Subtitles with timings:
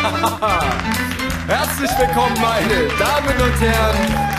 [1.46, 3.96] Herzlich willkommen, meine Damen und Herren.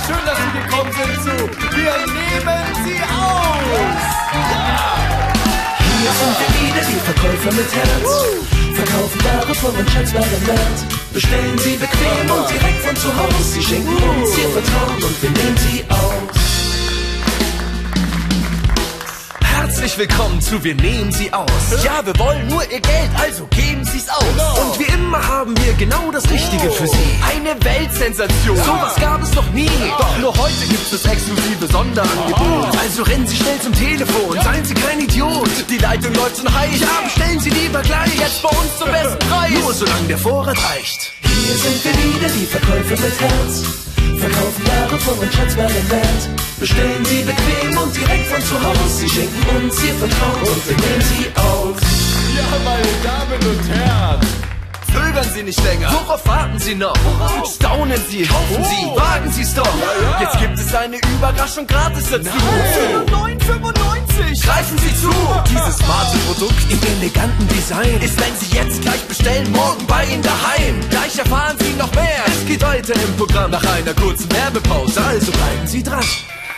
[0.08, 1.34] Schön, dass Sie gekommen sind zu
[1.78, 4.02] Wir nehmen Sie aus.
[4.34, 4.98] Ja.
[6.00, 8.10] Hier sind wir wieder, die Verkäufer mit Herz.
[8.74, 11.14] Verkaufen Ware von einem Wert.
[11.14, 13.44] Bestellen Sie bequem und direkt von zu Hause.
[13.44, 16.42] Sie schenken uns Ihr Vertrauen und wir nehmen Sie aus.
[19.44, 21.84] Herzlich willkommen zu Wir nehmen Sie aus.
[21.84, 24.26] Ja, wir wollen nur Ihr Geld, also geben Sie es aus.
[24.32, 24.61] Genau
[25.82, 27.10] genau das Richtige für sie.
[27.34, 28.56] Eine Weltsensation.
[28.56, 29.68] Sowas gab es noch nie.
[29.98, 32.78] Doch nur heute gibt es exklusive Sonderangebot.
[32.80, 35.50] Also rennen Sie schnell zum Telefon, seien Sie kein Idiot.
[35.72, 36.80] Die Leitung läuft schon heiß.
[36.80, 38.14] Ja, bestellen Sie lieber gleich.
[38.16, 39.60] Jetzt bei uns zum besten Preis.
[39.60, 41.14] Nur solange der Vorrat reicht.
[41.22, 43.64] Hier sind wir wieder, die Verkäufer mit Herz.
[44.20, 46.24] Verkaufen Ware von und Schätzwaren wert.
[46.60, 48.98] Bestellen Sie bequem und direkt von zu Hause.
[49.00, 52.11] Sie schenken uns Ihr Vertrauen und wir nehmen Sie aus.
[55.34, 55.90] Sie nicht länger.
[55.92, 56.94] Worauf warten Sie noch?
[57.56, 59.68] Staunen Sie, kaufen Sie, wagen Sie's doch.
[60.20, 62.30] Jetzt gibt es eine Überraschung gratis dazu.
[62.30, 64.46] 9,95.
[64.46, 65.10] Greifen Sie zu!
[65.50, 70.24] Dieses smarte Produkt im eleganten Design ist, wenn Sie jetzt gleich bestellen, morgen bei Ihnen
[70.24, 70.80] daheim.
[70.90, 72.24] Gleich erfahren Sie noch mehr.
[72.28, 76.04] Es geht weiter im Programm nach einer kurzen Werbepause, also bleiben Sie dran.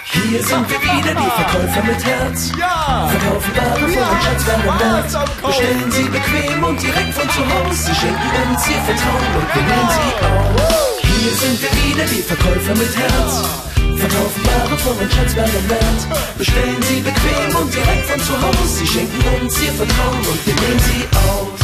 [0.05, 2.51] Hier sind wir wieder, die Verkäufer mit Herz.
[2.59, 3.07] Ja.
[3.07, 5.13] Verkaufen Ware von Ja, Herz am wert.
[5.13, 5.47] Kaufen.
[5.47, 7.83] Bestellen Sie bequem und direkt von zu Hause.
[7.87, 10.99] Sie schenken uns Ihr Vertrauen und wir nehmen Sie aus.
[11.01, 13.33] Hier sind wir wieder, die Verkäufer mit Herz.
[13.97, 16.37] Verkaufen Ware von und Schätzwaren wert.
[16.37, 18.67] Bestellen Sie bequem und direkt von zu Hause.
[18.67, 21.62] Sie schenken uns Ihr Vertrauen und wir nehmen Sie aus.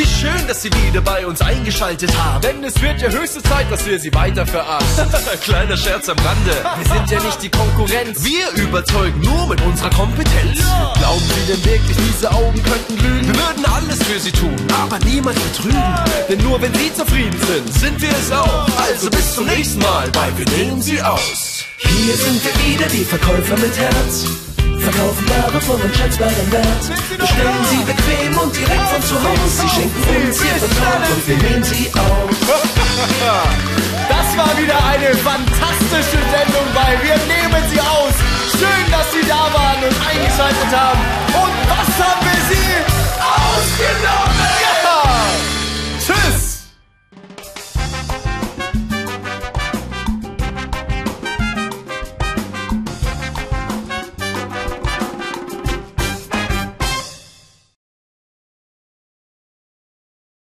[0.00, 2.40] Wie schön, dass Sie wieder bei uns eingeschaltet haben.
[2.40, 4.86] Denn es wird ja höchste Zeit, dass wir sie weiter verachten.
[5.42, 6.56] Kleiner Scherz am Rande.
[6.78, 8.24] Wir sind ja nicht die Konkurrenz.
[8.24, 10.58] Wir überzeugen nur mit unserer Kompetenz.
[10.94, 13.26] Glauben Sie denn wirklich, diese Augen könnten lügen?
[13.26, 15.94] Wir würden alles für Sie tun, aber niemand betrügen.
[16.30, 18.68] Denn nur wenn Sie zufrieden sind, Sind wir es auch.
[18.78, 21.66] Also bis zum nächsten Mal bei Wir nehmen Sie aus.
[21.76, 24.49] Hier sind wir wieder, die Verkäufer mit Herz.
[24.80, 26.84] Verkaufen Ware von und Schätzwaren wert.
[27.18, 29.48] Bestellen Sie bequem und direkt von zu Hause.
[29.60, 32.30] Sie schenken uns Ihr Vertrauen und wir nehmen Sie auf.
[34.08, 38.14] Das war wieder eine fantastische Sendung bei Wir nehmen sie aus.
[38.52, 41.09] Schön, dass Sie da waren und eingeschaltet haben.